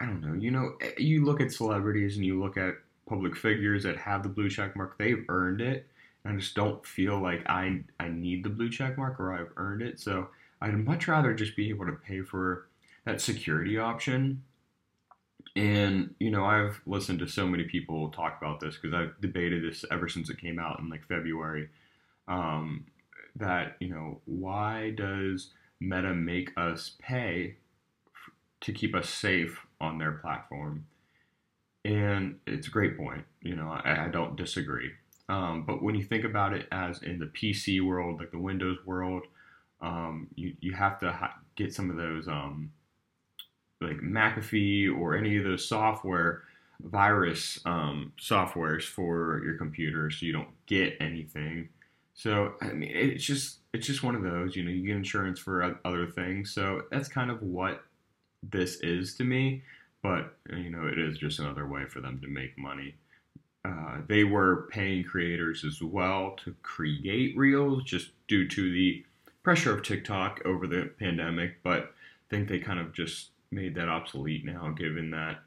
I 0.00 0.06
don't 0.06 0.20
know. 0.20 0.34
You 0.34 0.52
know, 0.52 0.74
eh, 0.80 0.92
you 0.98 1.24
look 1.24 1.40
at 1.40 1.50
celebrities 1.50 2.16
and 2.16 2.24
you 2.24 2.40
look 2.40 2.56
at 2.56 2.74
public 3.08 3.36
figures 3.36 3.82
that 3.84 3.96
have 3.96 4.22
the 4.22 4.28
blue 4.28 4.48
check 4.48 4.76
mark, 4.76 4.98
they've 4.98 5.24
earned 5.28 5.60
it. 5.60 5.86
I 6.24 6.32
just 6.32 6.54
don't 6.54 6.84
feel 6.84 7.20
like 7.20 7.48
I 7.48 7.80
I 7.98 8.08
need 8.08 8.44
the 8.44 8.50
blue 8.50 8.70
check 8.70 8.98
mark 8.98 9.18
or 9.18 9.32
I've 9.32 9.52
earned 9.56 9.82
it. 9.82 9.98
So 9.98 10.28
I'd 10.60 10.76
much 10.84 11.08
rather 11.08 11.32
just 11.34 11.56
be 11.56 11.70
able 11.70 11.86
to 11.86 11.92
pay 11.92 12.22
for 12.22 12.66
that 13.04 13.20
security 13.20 13.78
option. 13.78 14.42
And 15.56 16.14
you 16.18 16.30
know, 16.30 16.44
I've 16.44 16.80
listened 16.86 17.20
to 17.20 17.28
so 17.28 17.46
many 17.46 17.64
people 17.64 18.10
talk 18.10 18.38
about 18.40 18.60
this 18.60 18.76
because 18.76 18.94
I've 18.94 19.20
debated 19.20 19.64
this 19.64 19.84
ever 19.90 20.08
since 20.08 20.28
it 20.28 20.40
came 20.40 20.58
out 20.58 20.78
in 20.80 20.90
like 20.90 21.06
February. 21.08 21.68
Um, 22.26 22.86
that 23.36 23.76
you 23.80 23.88
know, 23.88 24.20
why 24.26 24.90
does 24.90 25.52
Meta 25.80 26.12
make 26.12 26.50
us 26.56 26.96
pay 27.00 27.56
f- 28.12 28.34
to 28.60 28.72
keep 28.72 28.94
us 28.94 29.08
safe 29.08 29.60
on 29.80 29.98
their 29.98 30.12
platform? 30.12 30.84
And 31.84 32.38
it's 32.46 32.68
a 32.68 32.70
great 32.70 32.96
point. 32.96 33.24
You 33.42 33.56
know, 33.56 33.68
I, 33.70 34.06
I 34.06 34.08
don't 34.08 34.36
disagree. 34.36 34.90
Um, 35.28 35.64
but 35.66 35.82
when 35.82 35.94
you 35.94 36.04
think 36.04 36.24
about 36.24 36.54
it 36.54 36.66
as 36.72 37.02
in 37.02 37.18
the 37.18 37.26
PC 37.26 37.84
world, 37.84 38.18
like 38.18 38.30
the 38.30 38.38
Windows 38.38 38.78
world, 38.84 39.24
um, 39.80 40.28
you, 40.34 40.54
you 40.60 40.72
have 40.74 40.98
to 41.00 41.12
ha- 41.12 41.38
get 41.54 41.74
some 41.74 41.90
of 41.90 41.96
those, 41.96 42.26
um, 42.28 42.72
like 43.80 43.98
McAfee 43.98 44.96
or 44.98 45.16
any 45.16 45.36
of 45.36 45.44
those 45.44 45.68
software 45.68 46.42
virus 46.82 47.58
um, 47.64 48.12
softwares 48.20 48.84
for 48.84 49.42
your 49.44 49.54
computer 49.54 50.10
so 50.10 50.26
you 50.26 50.32
don't 50.32 50.48
get 50.66 50.96
anything. 51.00 51.68
So 52.14 52.54
I 52.60 52.72
mean, 52.72 52.90
it's 52.92 53.24
just 53.24 53.58
it's 53.72 53.86
just 53.86 54.02
one 54.02 54.14
of 54.14 54.22
those. 54.22 54.56
You 54.56 54.64
know, 54.64 54.70
you 54.70 54.86
get 54.86 54.96
insurance 54.96 55.38
for 55.38 55.78
other 55.84 56.06
things. 56.06 56.52
So 56.52 56.82
that's 56.90 57.08
kind 57.08 57.30
of 57.30 57.42
what 57.42 57.84
this 58.42 58.80
is 58.80 59.14
to 59.16 59.24
me. 59.24 59.62
But 60.02 60.36
you 60.50 60.70
know, 60.70 60.86
it 60.86 60.98
is 60.98 61.18
just 61.18 61.38
another 61.38 61.66
way 61.66 61.86
for 61.86 62.00
them 62.00 62.20
to 62.20 62.28
make 62.28 62.56
money. 62.58 62.94
Uh, 63.64 63.98
they 64.06 64.24
were 64.24 64.68
paying 64.70 65.04
creators 65.04 65.64
as 65.64 65.82
well 65.82 66.36
to 66.44 66.54
create 66.62 67.36
reels, 67.36 67.82
just 67.84 68.10
due 68.28 68.48
to 68.48 68.72
the 68.72 69.04
pressure 69.42 69.74
of 69.74 69.82
TikTok 69.82 70.40
over 70.44 70.66
the 70.66 70.90
pandemic. 70.98 71.62
But 71.62 71.82
I 71.82 71.86
think 72.30 72.48
they 72.48 72.58
kind 72.60 72.78
of 72.78 72.92
just 72.92 73.28
made 73.50 73.74
that 73.74 73.88
obsolete 73.88 74.44
now, 74.44 74.70
given 74.70 75.10
that 75.10 75.40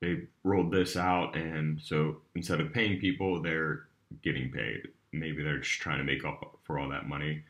they 0.00 0.22
rolled 0.42 0.72
this 0.72 0.96
out, 0.96 1.36
and 1.36 1.80
so 1.80 2.18
instead 2.34 2.60
of 2.60 2.72
paying 2.72 3.00
people, 3.00 3.40
they're 3.40 3.86
getting 4.22 4.50
paid. 4.50 4.88
Maybe 5.12 5.42
they're 5.42 5.58
just 5.58 5.80
trying 5.80 5.98
to 5.98 6.04
make 6.04 6.24
up 6.24 6.58
for 6.64 6.78
all 6.78 6.88
that 6.90 7.08
money 7.08 7.42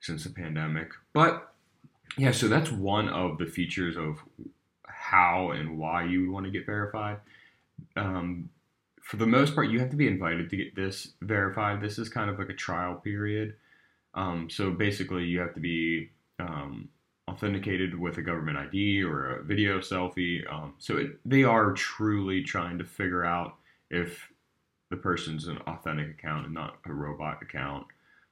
since 0.00 0.24
the 0.24 0.30
pandemic. 0.30 0.90
But 1.12 1.54
yeah, 2.18 2.32
so 2.32 2.48
that's 2.48 2.70
one 2.70 3.08
of 3.08 3.38
the 3.38 3.46
features 3.46 3.96
of 3.96 4.18
how 5.14 5.50
and 5.52 5.78
why 5.78 6.04
you 6.04 6.20
would 6.22 6.30
want 6.30 6.46
to 6.46 6.52
get 6.52 6.66
verified. 6.66 7.18
Um, 7.96 8.50
for 9.02 9.16
the 9.16 9.26
most 9.26 9.54
part, 9.54 9.68
you 9.68 9.78
have 9.80 9.90
to 9.90 9.96
be 9.96 10.08
invited 10.08 10.50
to 10.50 10.56
get 10.56 10.74
this 10.74 11.12
verified. 11.20 11.80
This 11.80 11.98
is 11.98 12.08
kind 12.08 12.30
of 12.30 12.38
like 12.38 12.48
a 12.48 12.54
trial 12.54 12.94
period. 12.94 13.54
Um, 14.14 14.48
so 14.50 14.70
basically, 14.70 15.24
you 15.24 15.40
have 15.40 15.54
to 15.54 15.60
be 15.60 16.10
um, 16.38 16.88
authenticated 17.28 17.98
with 17.98 18.18
a 18.18 18.22
government 18.22 18.56
ID 18.56 19.02
or 19.02 19.36
a 19.36 19.42
video 19.44 19.78
selfie. 19.78 20.40
Um, 20.52 20.74
so 20.78 20.96
it, 20.96 21.18
they 21.24 21.44
are 21.44 21.72
truly 21.72 22.42
trying 22.42 22.78
to 22.78 22.84
figure 22.84 23.24
out 23.24 23.56
if 23.90 24.28
the 24.90 24.96
person's 24.96 25.46
an 25.48 25.58
authentic 25.66 26.10
account 26.10 26.46
and 26.46 26.54
not 26.54 26.78
a 26.86 26.92
robot 26.92 27.42
account. 27.42 27.86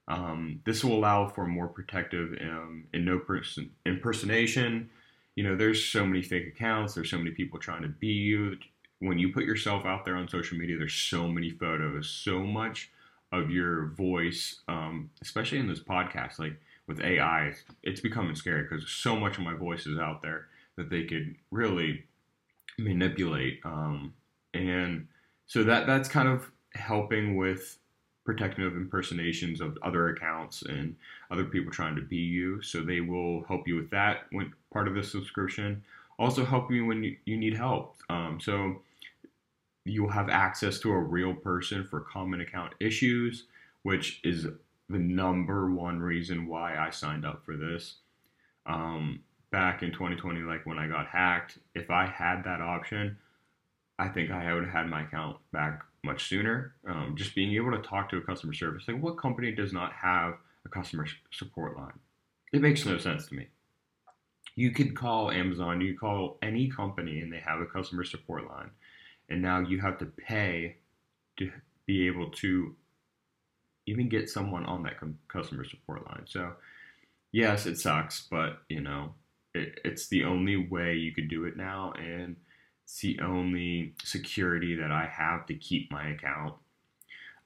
Um, 0.09 0.61
this 0.65 0.83
will 0.83 0.97
allow 0.97 1.29
for 1.29 1.47
more 1.47 1.69
protective 1.69 2.37
um, 2.41 2.85
and 2.93 3.05
no 3.05 3.19
person 3.19 3.71
impersonation. 3.87 4.91
You 5.35 5.45
know, 5.45 5.57
there's 5.57 5.85
so 5.85 6.07
many 6.07 6.23
fake 6.23 6.47
accounts. 6.49 6.95
There's 6.95 7.11
so 7.11 7.19
many 7.19 7.31
people 7.31 7.59
trying 7.59 7.83
to 7.83 7.89
be 7.89 8.09
you. 8.09 8.57
When 8.99 9.19
you 9.19 9.33
put 9.33 9.45
yourself 9.45 9.85
out 9.85 10.05
there 10.05 10.17
on 10.17 10.29
social 10.29 10.59
media, 10.59 10.79
there's 10.79 10.95
so 10.95 11.27
many 11.27 11.51
photos, 11.51 12.09
so 12.09 12.41
much 12.41 12.91
of 13.33 13.51
your 13.51 13.87
voice, 13.87 14.61
um, 14.69 15.11
especially 15.23 15.59
in 15.59 15.67
this 15.67 15.81
podcast. 15.81 16.39
Like 16.39 16.61
with 16.87 17.01
AI, 17.01 17.55
it's 17.83 18.01
becoming 18.01 18.35
scary 18.35 18.63
because 18.63 18.89
so 18.89 19.17
much 19.17 19.39
of 19.39 19.45
my 19.45 19.55
voice 19.55 19.87
is 19.87 19.99
out 19.99 20.23
there 20.23 20.49
that 20.77 20.91
they 20.91 21.05
could 21.05 21.35
really 21.51 22.05
manipulate. 22.79 23.61
Um, 23.65 24.15
and 24.55 25.09
so 25.47 25.65
that 25.65 25.87
that's 25.87 26.09
kind 26.09 26.29
of 26.29 26.51
helping 26.75 27.37
with 27.37 27.79
protective 28.25 28.77
impersonations 28.77 29.61
of 29.61 29.79
other 29.83 30.09
accounts 30.11 30.63
and 30.63 30.95
other 31.31 31.45
people 31.45 31.73
trying 31.73 31.97
to 31.97 32.03
be 32.03 32.17
you. 32.17 32.63
So 32.63 32.81
they 32.83 33.01
will 33.01 33.43
help 33.45 33.67
you 33.67 33.77
with 33.77 33.91
that 33.91 34.27
when 34.31 34.53
part 34.73 34.89
of 34.89 34.95
the 34.95 35.03
subscription. 35.03 35.83
Also 36.19 36.45
help 36.45 36.71
you 36.71 36.87
when 36.87 37.03
you, 37.03 37.17
you 37.25 37.37
need 37.37 37.57
help. 37.57 37.97
Um, 38.09 38.39
so 38.41 38.81
you'll 39.85 40.11
have 40.11 40.29
access 40.29 40.79
to 40.81 40.93
a 40.93 40.99
real 40.99 41.35
person 41.35 41.85
for 41.85 42.01
common 42.01 42.41
account 42.41 42.75
issues, 42.79 43.45
which 43.83 44.21
is 44.23 44.47
the 44.89 44.99
number 44.99 45.71
one 45.71 46.01
reason 46.01 46.47
why 46.47 46.77
I 46.77 46.91
signed 46.91 47.25
up 47.25 47.45
for 47.45 47.57
this. 47.57 47.97
Um, 48.67 49.21
back 49.51 49.83
in 49.83 49.91
2020, 49.91 50.41
like 50.43 50.65
when 50.65 50.79
I 50.79 50.87
got 50.87 51.09
hacked, 51.09 51.59
if 51.75 51.91
I 51.91 52.07
had 52.07 52.45
that 52.45 52.61
option, 52.61 53.17
I 53.99 54.09
think 54.09 54.31
I 54.31 54.55
would 54.55 54.65
have 54.65 54.73
had 54.73 54.89
my 54.89 55.03
account 55.03 55.39
back 55.53 55.85
much 56.05 56.29
sooner. 56.29 56.75
Um, 56.87 57.15
just 57.17 57.35
being 57.35 57.55
able 57.55 57.73
to 57.73 57.79
talk 57.79 58.11
to 58.11 58.19
a 58.19 58.23
customer 58.23 58.53
service, 58.53 58.85
like 58.89 59.01
what 59.01 59.19
company 59.19 59.53
does 59.53 59.73
not 59.73 59.93
have 59.93 60.35
a 60.65 60.69
customer 60.69 61.07
support 61.31 61.77
line? 61.77 61.99
It 62.53 62.61
makes 62.61 62.85
no 62.85 62.99
sense 62.99 63.27
to 63.29 63.35
me. 63.35 63.49
You 64.55 64.73
could 64.73 64.95
call 64.95 65.31
Amazon, 65.31 65.81
you 65.81 65.97
call 65.97 66.39
any 66.43 66.69
company, 66.69 67.21
and 67.21 67.33
they 67.33 67.41
have 67.41 67.61
a 67.61 67.67
customer 67.67 68.05
support 68.05 68.47
line, 68.49 68.71
and 69.31 69.41
now 69.41 69.61
you 69.61 69.81
have 69.81 69.99
to 69.99 70.07
pay 70.07 70.77
to 71.39 71.51
be 71.87 72.07
able 72.07 72.31
to 72.31 72.75
even 73.87 74.09
get 74.09 74.29
someone 74.29 74.67
on 74.67 74.83
that 74.83 74.97
customer 75.29 75.65
support 75.65 76.07
line. 76.07 76.25
So, 76.27 76.53
yes, 77.33 77.65
it 77.65 77.79
sucks, 77.79 78.27
but 78.31 78.59
you 78.69 78.81
know, 78.81 79.15
it, 79.55 79.81
it's 79.85 80.09
the 80.09 80.25
only 80.25 80.57
way 80.57 80.97
you 80.97 81.13
could 81.13 81.29
do 81.29 81.45
it 81.45 81.57
now, 81.57 81.93
and 81.93 82.37
it's 82.85 83.01
the 83.01 83.21
only 83.21 83.95
security 84.03 84.77
that 84.77 84.91
I 84.91 85.07
have 85.07 85.47
to 85.47 85.55
keep 85.55 85.91
my 85.91 86.09
account. 86.11 86.55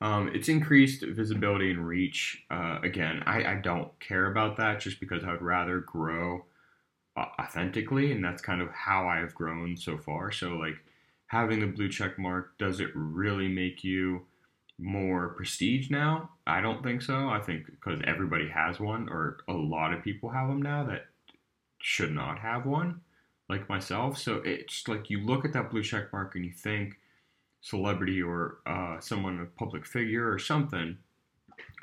Um, 0.00 0.31
it's 0.35 0.49
increased 0.49 1.02
visibility 1.02 1.71
and 1.71 1.87
reach. 1.87 2.45
Uh, 2.50 2.78
again, 2.83 3.23
I, 3.25 3.45
I, 3.45 3.55
don't 3.55 3.99
care 3.99 4.31
about 4.31 4.59
that 4.59 4.78
just 4.78 5.00
because 5.00 5.25
I 5.25 5.33
would 5.33 5.40
rather 5.40 5.81
grow 5.81 6.45
authentically, 7.16 8.12
and 8.12 8.23
that's 8.23 8.43
kind 8.43 8.61
of 8.61 8.69
how 8.71 9.09
I've 9.09 9.35
grown 9.35 9.75
so 9.76 9.97
far. 9.97 10.31
So, 10.31 10.50
like 10.50 10.76
having 11.28 11.61
the 11.61 11.66
blue 11.66 11.88
check 11.88 12.19
mark, 12.19 12.59
does 12.59 12.78
it 12.81 12.90
really 12.95 13.49
make 13.49 13.83
you 13.85 14.26
more 14.78 15.31
prestige 15.31 15.88
now? 15.90 16.31
I 16.47 16.61
don't 16.61 16.83
think 16.83 17.00
so. 17.00 17.31
I 17.31 17.40
think 17.40 17.64
because 17.64 18.00
everybody 18.05 18.49
has 18.49 18.78
one, 18.78 19.09
or 19.09 19.38
a 19.49 19.55
lot 19.55 19.95
of 19.95 20.05
people 20.05 20.28
have 20.28 20.49
them 20.49 20.61
now 20.61 20.85
that 20.85 21.07
should 21.81 22.12
not 22.12 22.38
have 22.40 22.66
one, 22.66 23.00
like 23.49 23.69
myself. 23.69 24.19
So 24.19 24.43
it's 24.45 24.88
like 24.88 25.11
you 25.11 25.21
look 25.21 25.45
at 25.45 25.53
that 25.53 25.71
blue 25.71 25.83
check 25.83 26.12
mark 26.12 26.35
and 26.35 26.45
you 26.45 26.53
think 26.53 26.99
celebrity 27.61 28.23
or 28.23 28.59
uh, 28.67 29.00
someone, 29.00 29.41
a 29.41 29.59
public 29.59 29.87
figure 29.87 30.31
or 30.31 30.38
something, 30.38 30.97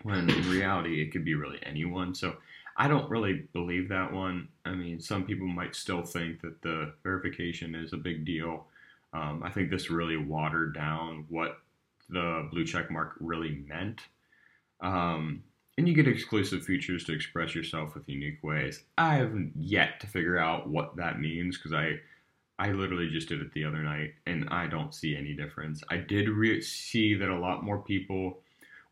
when 0.04 0.30
in 0.30 0.50
reality 0.50 1.02
it 1.02 1.12
could 1.12 1.26
be 1.26 1.36
really 1.36 1.60
anyone. 1.64 2.16
So 2.16 2.36
I 2.76 2.88
don't 2.88 3.10
really 3.10 3.48
believe 3.54 3.90
that 3.90 4.12
one. 4.12 4.48
I 4.66 4.72
mean, 4.72 5.00
some 5.00 5.26
people 5.26 5.48
might 5.48 5.76
still 5.76 6.04
think 6.04 6.42
that 6.42 6.62
the 6.62 6.94
verification 7.04 7.76
is 7.76 7.94
a 7.94 7.98
big 7.98 8.26
deal. 8.26 8.66
Um, 9.14 9.44
I 9.44 9.52
think 9.52 9.70
this 9.70 9.90
really 9.90 10.18
watered 10.18 10.74
down 10.74 11.26
what 11.30 11.60
the 12.10 12.48
blue 12.52 12.66
check 12.66 12.90
mark 12.90 13.16
really 13.20 13.64
meant. 13.68 14.02
Um, 14.82 15.44
and 15.78 15.88
you 15.88 15.94
get 15.94 16.08
exclusive 16.08 16.64
features 16.64 17.04
to 17.06 17.14
express 17.14 17.56
yourself 17.56 17.96
with 17.96 18.08
unique 18.08 18.44
ways. 18.44 18.84
I 18.98 19.16
haven't 19.16 19.54
yet 19.56 20.00
to 20.02 20.08
figure 20.08 20.38
out 20.38 20.70
what 20.70 20.96
that 20.98 21.20
means 21.20 21.58
because 21.58 21.74
I 21.74 22.00
I 22.60 22.72
literally 22.72 23.10
just 23.10 23.28
did 23.28 23.42
it 23.42 23.52
the 23.54 23.66
other 23.66 23.82
night 23.82 24.14
and 24.28 24.48
I 24.50 24.68
don't 24.68 24.94
see 24.94 25.16
any 25.16 25.34
difference. 25.34 25.84
I 25.90 25.98
did 25.98 26.30
re- 26.30 26.62
see 26.62 27.16
that 27.16 27.30
a 27.30 27.40
lot 27.40 27.64
more 27.64 27.80
people 27.80 28.40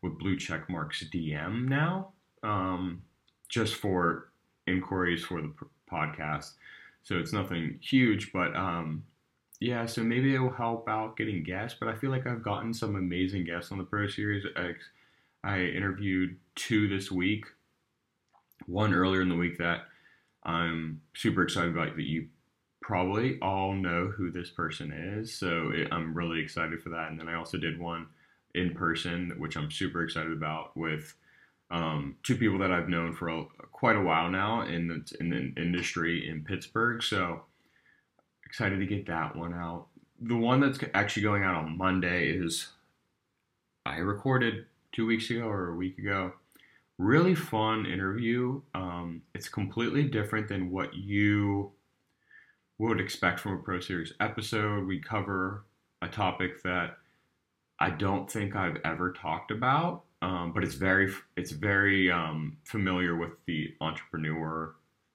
with 0.02 0.18
blue 0.18 0.36
check 0.36 0.68
marks 0.68 1.04
DM 1.04 1.68
now, 1.68 2.08
um, 2.42 3.02
just 3.48 3.76
for 3.76 4.32
inquiries 4.66 5.24
for 5.24 5.40
the 5.40 5.52
podcast. 5.90 6.54
So 7.04 7.18
it's 7.18 7.32
nothing 7.32 7.78
huge, 7.80 8.32
but 8.32 8.54
um, 8.56 9.04
yeah, 9.60 9.86
so 9.86 10.02
maybe 10.02 10.34
it 10.34 10.40
will 10.40 10.50
help 10.52 10.88
out 10.88 11.16
getting 11.16 11.44
guests, 11.44 11.76
but 11.78 11.88
I 11.88 11.94
feel 11.94 12.10
like 12.10 12.26
I've 12.26 12.42
gotten 12.42 12.74
some 12.74 12.96
amazing 12.96 13.44
guests 13.44 13.70
on 13.70 13.78
the 13.78 13.84
Pro 13.84 14.08
Series. 14.08 14.44
I, 14.56 14.72
I 15.44 15.60
interviewed 15.60 16.36
two 16.54 16.88
this 16.88 17.10
week, 17.10 17.46
one 18.66 18.94
earlier 18.94 19.22
in 19.22 19.28
the 19.28 19.34
week 19.34 19.58
that 19.58 19.82
I'm 20.44 21.00
super 21.14 21.42
excited 21.42 21.72
about 21.72 21.96
that 21.96 22.02
you 22.02 22.28
probably 22.80 23.38
all 23.40 23.72
know 23.72 24.12
who 24.16 24.30
this 24.30 24.50
person 24.50 24.92
is. 24.92 25.34
So 25.34 25.70
it, 25.72 25.88
I'm 25.92 26.14
really 26.14 26.40
excited 26.40 26.82
for 26.82 26.90
that. 26.90 27.10
And 27.10 27.18
then 27.18 27.28
I 27.28 27.34
also 27.34 27.58
did 27.58 27.80
one 27.80 28.08
in 28.54 28.74
person, 28.74 29.32
which 29.38 29.56
I'm 29.56 29.70
super 29.70 30.02
excited 30.02 30.32
about 30.32 30.76
with 30.76 31.14
um, 31.70 32.16
two 32.22 32.36
people 32.36 32.58
that 32.58 32.70
I've 32.70 32.88
known 32.88 33.14
for 33.14 33.28
a, 33.28 33.44
quite 33.72 33.96
a 33.96 34.02
while 34.02 34.28
now 34.28 34.62
in 34.62 34.88
the, 34.88 35.16
in 35.20 35.30
the 35.30 35.60
industry 35.60 36.28
in 36.28 36.44
Pittsburgh. 36.44 37.02
So 37.02 37.42
excited 38.44 38.78
to 38.78 38.86
get 38.86 39.06
that 39.06 39.34
one 39.34 39.54
out. 39.54 39.86
The 40.20 40.36
one 40.36 40.60
that's 40.60 40.78
actually 40.92 41.22
going 41.22 41.42
out 41.42 41.54
on 41.54 41.78
Monday 41.78 42.30
is 42.30 42.68
I 43.86 43.98
recorded 43.98 44.66
two 44.92 45.06
weeks 45.06 45.30
ago 45.30 45.42
or 45.42 45.70
a 45.70 45.76
week 45.76 45.98
ago. 45.98 46.32
Really 46.98 47.34
fun 47.34 47.86
interview. 47.86 48.60
Um, 48.74 49.22
it's 49.34 49.48
completely 49.48 50.04
different 50.04 50.48
than 50.48 50.70
what 50.70 50.94
you 50.94 51.72
would 52.78 53.00
expect 53.00 53.40
from 53.40 53.54
a 53.54 53.58
Pro 53.58 53.80
Series 53.80 54.12
episode. 54.20 54.86
We 54.86 55.00
cover 55.00 55.64
a 56.02 56.08
topic 56.08 56.62
that 56.62 56.98
I 57.78 57.90
don't 57.90 58.30
think 58.30 58.54
I've 58.54 58.78
ever 58.84 59.12
talked 59.12 59.50
about, 59.50 60.04
um, 60.20 60.52
but 60.52 60.62
it's 60.62 60.74
very 60.74 61.12
it's 61.36 61.52
very 61.52 62.10
um, 62.10 62.58
familiar 62.64 63.16
with 63.16 63.32
the 63.46 63.74
entrepreneur 63.80 64.74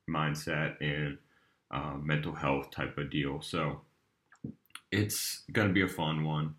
mindset 0.09 0.75
and 0.81 1.17
uh, 1.71 1.95
mental 2.01 2.33
health 2.33 2.71
type 2.71 2.97
of 2.97 3.09
deal. 3.09 3.41
So 3.41 3.81
it's 4.91 5.43
going 5.51 5.67
to 5.67 5.73
be 5.73 5.81
a 5.81 5.87
fun 5.87 6.23
one. 6.23 6.55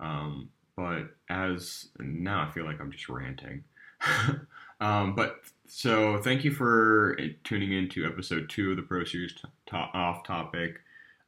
Um, 0.00 0.50
but 0.76 1.14
as 1.28 1.88
now, 1.98 2.46
I 2.46 2.52
feel 2.52 2.64
like 2.64 2.80
I'm 2.80 2.92
just 2.92 3.08
ranting. 3.08 3.64
um, 4.80 5.14
but 5.14 5.40
so 5.66 6.20
thank 6.22 6.44
you 6.44 6.50
for 6.50 7.18
tuning 7.44 7.72
in 7.72 7.88
to 7.90 8.06
episode 8.06 8.48
two 8.48 8.70
of 8.70 8.76
the 8.76 8.82
Pro 8.82 9.04
Series 9.04 9.34
t- 9.34 9.48
off 9.72 10.24
topic. 10.24 10.80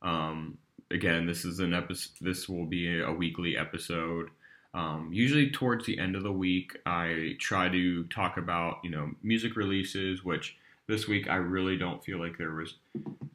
Um, 0.02 0.58
again, 0.90 1.26
this 1.26 1.44
is 1.44 1.60
an 1.60 1.74
episode. 1.74 2.12
This 2.20 2.48
will 2.48 2.66
be 2.66 3.00
a 3.00 3.12
weekly 3.12 3.56
episode. 3.56 4.30
Um, 4.74 5.10
usually 5.12 5.50
towards 5.50 5.86
the 5.86 5.98
end 5.98 6.14
of 6.14 6.22
the 6.22 6.32
week, 6.32 6.76
I 6.84 7.36
try 7.40 7.68
to 7.68 8.04
talk 8.04 8.36
about 8.36 8.78
you 8.84 8.90
know 8.90 9.10
music 9.22 9.56
releases, 9.56 10.24
which 10.24 10.56
this 10.86 11.08
week 11.08 11.28
I 11.28 11.36
really 11.36 11.76
don't 11.76 12.04
feel 12.04 12.18
like 12.18 12.38
there 12.38 12.52
was 12.52 12.74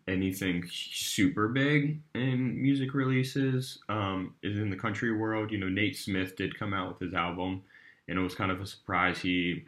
anything 0.07 0.63
super 0.69 1.47
big 1.47 2.01
in 2.13 2.61
music 2.61 2.93
releases. 2.93 3.79
Um, 3.89 4.35
is 4.43 4.59
in 4.59 4.69
the 4.69 4.75
country 4.75 5.15
world, 5.15 5.51
you 5.51 5.57
know, 5.57 5.69
Nate 5.69 5.97
Smith 5.97 6.35
did 6.35 6.57
come 6.57 6.73
out 6.73 6.89
with 6.89 6.99
his 6.99 7.13
album, 7.13 7.63
and 8.07 8.17
it 8.17 8.21
was 8.21 8.35
kind 8.35 8.51
of 8.51 8.61
a 8.61 8.65
surprise. 8.65 9.19
He 9.19 9.63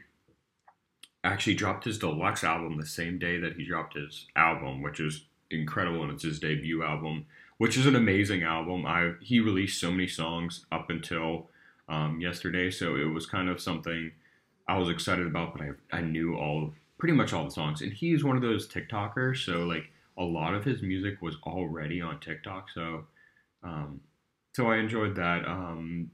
actually 1.23 1.55
dropped 1.55 1.85
his 1.85 1.97
deluxe 1.97 2.43
album 2.43 2.77
the 2.77 2.85
same 2.85 3.17
day 3.17 3.39
that 3.39 3.55
he 3.55 3.65
dropped 3.65 3.95
his 3.95 4.27
album, 4.35 4.81
which 4.81 4.99
is 4.99 5.25
incredible, 5.49 6.03
and 6.03 6.11
it's 6.11 6.23
his 6.23 6.39
debut 6.39 6.83
album, 6.83 7.25
which 7.57 7.77
is 7.77 7.85
an 7.85 7.95
amazing 7.95 8.43
album. 8.43 8.85
I 8.85 9.13
he 9.21 9.39
released 9.39 9.79
so 9.79 9.91
many 9.91 10.07
songs 10.07 10.65
up 10.71 10.89
until 10.89 11.49
um, 11.89 12.19
yesterday, 12.19 12.69
so 12.69 12.95
it 12.95 13.05
was 13.05 13.25
kind 13.25 13.49
of 13.49 13.61
something 13.61 14.11
I 14.67 14.77
was 14.77 14.89
excited 14.89 15.27
about, 15.27 15.57
but 15.57 15.61
I 15.61 15.97
I 15.97 16.01
knew 16.01 16.35
all 16.35 16.73
pretty 16.97 17.13
much 17.13 17.33
all 17.33 17.45
the 17.45 17.51
songs, 17.51 17.81
and 17.81 17.91
he's 17.91 18.23
one 18.23 18.35
of 18.35 18.41
those 18.41 18.67
TikTokers, 18.67 19.43
so 19.45 19.63
like 19.63 19.91
a 20.17 20.23
lot 20.23 20.53
of 20.53 20.63
his 20.63 20.81
music 20.81 21.21
was 21.21 21.35
already 21.43 22.01
on 22.01 22.19
TikTok, 22.19 22.69
so 22.73 23.05
um, 23.63 24.01
so 24.55 24.67
I 24.67 24.77
enjoyed 24.77 25.15
that. 25.15 25.45
Um, 25.45 26.11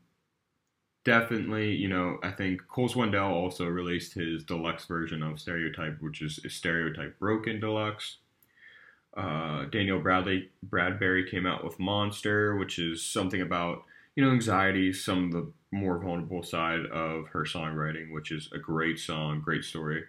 definitely, 1.04 1.76
you 1.76 1.90
know, 1.90 2.18
I 2.24 2.32
think 2.32 2.62
Cole 2.68 2.90
Swindell 2.90 3.30
also 3.30 3.66
released 3.66 4.14
his 4.14 4.44
deluxe 4.44 4.86
version 4.86 5.22
of 5.24 5.40
Stereotype, 5.40 6.02
which 6.02 6.22
is 6.22 6.40
Stereotype 6.48 7.20
Broken 7.20 7.60
Deluxe. 7.60 8.18
Uh, 9.16 9.66
Danielle 9.66 10.00
Bradley 10.00 10.50
Bradbery 10.68 11.30
came 11.30 11.46
out 11.46 11.64
with 11.64 11.80
Monster, 11.80 12.56
which 12.56 12.80
is 12.80 13.04
something 13.04 13.42
about 13.42 13.84
you 14.16 14.24
know 14.24 14.32
anxiety, 14.32 14.94
some 14.94 15.26
of 15.26 15.32
the 15.32 15.52
more 15.72 16.00
vulnerable 16.00 16.44
side 16.44 16.86
of 16.88 17.28
her 17.30 17.44
songwriting, 17.44 18.12
which 18.12 18.32
is 18.32 18.50
a 18.54 18.58
great 18.58 19.00
song, 19.00 19.42
great 19.42 19.64
story. 19.64 20.04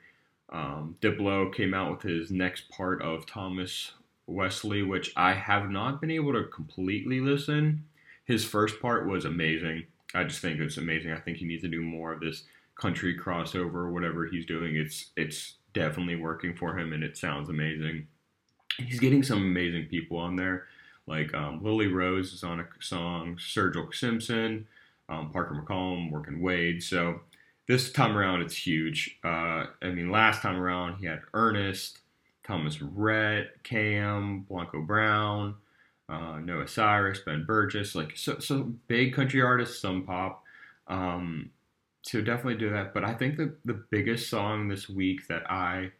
Um, 0.53 0.97
Diplo 1.01 1.53
came 1.53 1.73
out 1.73 1.91
with 1.91 2.03
his 2.03 2.31
next 2.31 2.69
part 2.69 3.01
of 3.01 3.27
Thomas 3.27 3.93
Wesley, 4.27 4.83
which 4.83 5.13
I 5.17 5.33
have 5.33 5.71
not 5.71 6.01
been 6.01 6.11
able 6.11 6.33
to 6.35 6.45
completely 6.45 7.21
listen. 7.21 7.85
His 8.25 8.45
first 8.45 8.81
part 8.81 9.09
was 9.09 9.25
amazing. 9.25 9.85
I 10.15 10.25
just 10.25 10.41
think 10.41 10.61
it's 10.61 10.77
amazing. 10.77 11.13
I 11.13 11.21
think 11.21 11.39
he 11.39 11.47
needs 11.47 11.63
to 11.63 11.69
do 11.69 11.81
more 11.81 12.13
of 12.13 12.21
this 12.21 12.45
country 12.77 13.19
crossover, 13.19 13.91
whatever 13.91 14.27
he's 14.27 14.47
doing. 14.47 14.77
It's 14.77 15.11
it's 15.17 15.55
definitely 15.73 16.17
working 16.17 16.55
for 16.55 16.79
him, 16.79 16.93
and 16.93 17.03
it 17.03 17.17
sounds 17.17 17.49
amazing. 17.49 18.07
He's 18.79 19.01
getting 19.01 19.23
some 19.23 19.39
amazing 19.39 19.87
people 19.87 20.19
on 20.19 20.37
there, 20.37 20.67
like 21.07 21.35
um, 21.35 21.63
Lily 21.63 21.89
Rose 21.89 22.33
is 22.33 22.45
on 22.45 22.61
a 22.61 22.67
song, 22.81 23.37
Sturgill 23.37 23.95
Simpson, 23.95 24.67
um, 25.09 25.31
Parker 25.31 25.55
McCollum, 25.55 26.11
Working 26.11 26.41
Wade. 26.43 26.83
So 26.83 27.21
this 27.69 27.93
time 27.93 28.17
around, 28.17 28.43
it's 28.43 28.57
huge. 28.57 29.19
Uh, 29.25 29.67
I 29.83 29.89
mean, 29.91 30.11
last 30.11 30.43
time 30.43 30.57
around, 30.61 30.99
he 30.99 31.07
had 31.07 31.23
Ernest, 31.33 31.99
Thomas 32.45 32.83
Rhett, 32.83 33.63
Cam, 33.63 34.41
Blanco 34.49 34.83
Brown, 34.83 35.55
uh, 36.09 36.39
Noah 36.41 36.69
Cyrus, 36.69 37.21
Ben 37.21 37.45
Burgess, 37.45 37.95
like 37.95 38.17
so, 38.17 38.39
so 38.39 38.73
big 38.89 39.15
country 39.15 39.41
artists, 39.41 39.81
some 39.81 40.05
pop. 40.05 40.43
Um, 40.89 41.51
so 42.03 42.21
definitely 42.21 42.57
do 42.57 42.71
that. 42.71 42.93
But 42.93 43.05
I 43.05 43.15
think 43.15 43.37
that 43.37 43.55
the 43.65 43.85
biggest 43.91 44.29
song 44.29 44.69
this 44.69 44.89
week 44.89 45.29
that 45.29 45.49
I 45.51 45.93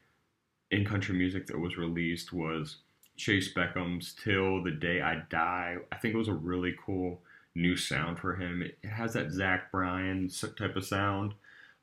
in 0.71 0.85
country 0.85 1.15
music 1.17 1.47
that 1.47 1.59
was 1.59 1.77
released 1.77 2.33
was 2.33 2.79
Chayce 3.17 3.55
Beckham's 3.55 4.15
"Till 4.23 4.63
the 4.63 4.73
Day 4.73 5.01
I 5.01 5.23
Die." 5.31 5.77
I 5.93 5.97
think 5.97 6.15
it 6.15 6.19
was 6.19 6.29
a 6.29 6.35
really 6.35 6.75
cool 6.85 7.21
new 7.55 7.77
sound 7.77 8.19
for 8.19 8.35
him. 8.35 8.63
It 8.63 8.89
has 8.89 9.13
that 9.13 9.31
Zach 9.31 9.71
Bryan 9.71 10.29
type 10.59 10.77
of 10.77 10.85
sound. 10.85 11.35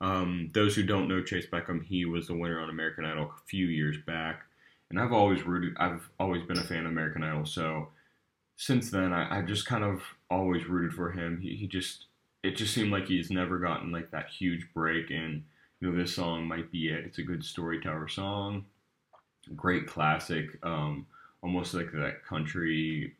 Um, 0.01 0.49
those 0.53 0.75
who 0.75 0.83
don't 0.83 1.07
know 1.07 1.21
Chayce 1.21 1.49
Beckham, 1.49 1.83
he 1.83 2.05
was 2.05 2.27
the 2.27 2.33
winner 2.33 2.59
on 2.59 2.69
American 2.69 3.05
Idol 3.05 3.25
a 3.25 3.47
few 3.47 3.67
years 3.67 3.97
back, 4.05 4.43
and 4.89 4.99
I've 4.99 5.11
always 5.11 5.43
rooted. 5.43 5.73
I've 5.77 6.09
always 6.19 6.43
been 6.43 6.57
a 6.57 6.63
fan 6.63 6.85
of 6.85 6.91
American 6.91 7.23
Idol, 7.23 7.45
so 7.45 7.89
since 8.55 8.91
then, 8.91 9.13
I, 9.13 9.35
have 9.35 9.47
just 9.47 9.65
kind 9.65 9.83
of 9.83 10.01
always 10.29 10.65
rooted 10.67 10.93
for 10.93 11.11
him. 11.11 11.39
He, 11.41 11.55
he 11.55 11.67
just, 11.67 12.05
it 12.43 12.57
just 12.57 12.73
seemed 12.73 12.91
like 12.91 13.07
he's 13.07 13.31
never 13.31 13.57
gotten 13.57 13.91
like 13.91 14.11
that 14.11 14.29
huge 14.29 14.67
break, 14.73 15.09
and 15.11 15.43
you 15.79 15.89
know 15.89 15.97
this 15.97 16.15
song 16.15 16.47
might 16.47 16.71
be 16.71 16.89
it. 16.89 17.05
It's 17.05 17.19
a 17.19 17.23
good 17.23 17.43
storyteller 17.43 18.07
song, 18.07 18.65
great 19.55 19.87
classic, 19.87 20.47
um, 20.63 21.07
almost 21.41 21.73
like 21.73 21.91
that 21.93 22.25
country, 22.25 23.15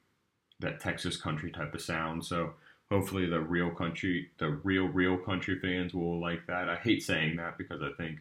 that 0.60 0.80
Texas 0.80 1.18
country 1.18 1.52
type 1.52 1.74
of 1.74 1.82
sound. 1.82 2.26
So 2.26 2.54
hopefully 2.92 3.28
the 3.28 3.40
real 3.40 3.70
country, 3.70 4.30
the 4.40 4.50
real 4.64 4.86
real 4.86 5.18
country 5.18 5.60
fans 5.60 5.94
will 5.94 6.20
like 6.20 6.46
that. 6.48 6.70
I 6.70 6.76
hate 6.76 7.04
saying 7.04 7.38
that 7.38 7.58
because 7.58 7.82
I 7.82 7.92
think 7.98 8.20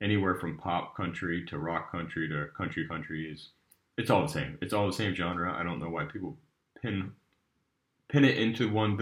anywhere 0.00 0.34
from 0.34 0.58
pop 0.58 0.96
country 0.96 1.44
to 1.46 1.58
rock 1.58 1.92
country 1.92 2.28
to 2.28 2.46
country 2.56 2.86
country 2.88 3.30
is 3.30 3.50
it's 3.96 4.10
all 4.10 4.22
the 4.22 4.32
same. 4.32 4.58
It's 4.60 4.72
all 4.72 4.86
the 4.86 4.92
same 4.92 5.14
genre. 5.14 5.52
I 5.52 5.62
don't 5.62 5.78
know 5.78 5.90
why 5.90 6.04
people 6.04 6.36
pin 6.80 7.12
pin 8.08 8.24
it 8.24 8.38
into 8.38 8.70
one 8.70 8.98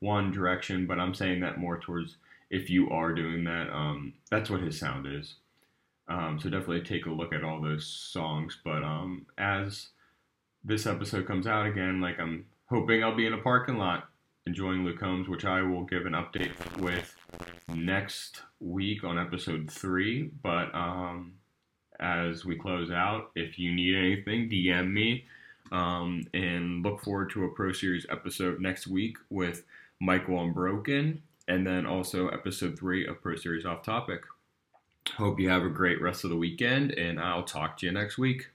one 0.00 0.30
direction, 0.30 0.86
but 0.86 1.00
I'm 1.00 1.14
saying 1.14 1.40
that 1.40 1.58
more 1.58 1.78
towards 1.78 2.16
if 2.50 2.70
you 2.70 2.90
are 2.90 3.12
doing 3.12 3.44
that, 3.44 3.70
um, 3.70 4.12
that's 4.30 4.50
what 4.50 4.60
his 4.60 4.78
sound 4.78 5.06
is. 5.06 5.34
Um, 6.08 6.38
so 6.40 6.48
definitely 6.48 6.82
take 6.82 7.06
a 7.06 7.10
look 7.10 7.32
at 7.32 7.42
all 7.42 7.60
those 7.60 7.84
songs. 7.84 8.58
But 8.64 8.84
um, 8.84 9.26
as 9.38 9.88
this 10.64 10.86
episode 10.86 11.26
comes 11.26 11.48
out 11.48 11.66
again, 11.66 12.00
like 12.00 12.20
I'm 12.20 12.46
hoping 12.66 13.02
I'll 13.02 13.16
be 13.16 13.26
in 13.26 13.32
a 13.32 13.38
parking 13.38 13.78
lot 13.78 14.08
enjoying 14.46 14.84
Luke 14.84 15.00
Combs, 15.00 15.28
which 15.28 15.44
I 15.44 15.62
will 15.62 15.84
give 15.84 16.06
an 16.06 16.12
update 16.12 16.52
with 16.78 17.16
next 17.68 18.42
week 18.60 19.04
on 19.04 19.18
episode 19.18 19.70
three. 19.70 20.30
But 20.42 20.74
um, 20.74 21.34
as 22.00 22.44
we 22.44 22.56
close 22.56 22.90
out, 22.90 23.30
if 23.34 23.58
you 23.58 23.74
need 23.74 23.96
anything, 23.96 24.48
DM 24.48 24.92
me. 24.92 25.24
Um, 25.72 26.26
and 26.32 26.84
look 26.84 27.02
forward 27.02 27.30
to 27.30 27.44
a 27.44 27.48
Pro 27.48 27.72
Series 27.72 28.06
episode 28.08 28.60
next 28.60 28.86
week 28.86 29.16
with 29.30 29.64
Michael 30.00 30.40
Unbroken, 30.40 31.22
and 31.48 31.66
then 31.66 31.86
also 31.86 32.28
episode 32.28 32.78
three 32.78 33.06
of 33.06 33.20
Pro 33.20 33.34
Series 33.34 33.66
Off 33.66 33.82
Topic. 33.82 34.22
Hope 35.16 35.40
you 35.40 35.48
have 35.48 35.64
a 35.64 35.68
great 35.68 36.00
rest 36.00 36.24
of 36.24 36.30
the 36.30 36.36
weekend, 36.36 36.92
and 36.92 37.18
I'll 37.18 37.42
talk 37.42 37.78
to 37.78 37.86
you 37.86 37.92
next 37.92 38.16
week. 38.18 38.48